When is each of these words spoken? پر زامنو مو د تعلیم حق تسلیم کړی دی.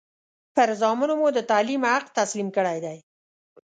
پر 0.55 0.69
زامنو 0.81 1.15
مو 1.19 1.27
د 1.35 1.39
تعلیم 1.51 1.81
حق 1.91 2.05
تسلیم 2.19 2.47
کړی 2.57 2.77
دی. 2.85 2.97